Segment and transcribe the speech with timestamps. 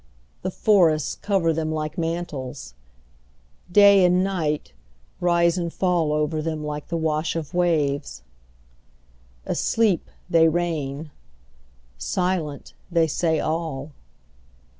[0.41, 2.73] The forests cover them like mantles;
[3.71, 4.73] Day and night
[5.19, 8.23] Rise and fall over them like the wash of waves.
[9.45, 11.11] Asleep, they reign.
[11.99, 13.91] Silent, they say all.